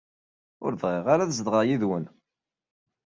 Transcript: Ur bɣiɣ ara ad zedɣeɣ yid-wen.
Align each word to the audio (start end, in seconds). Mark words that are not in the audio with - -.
Ur 0.65 0.73
bɣiɣ 0.81 1.05
ara 1.13 1.23
ad 1.25 1.31
zedɣeɣ 1.37 1.63
yid-wen. 1.65 2.05